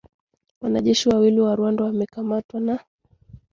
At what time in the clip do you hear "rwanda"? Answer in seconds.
1.55-1.83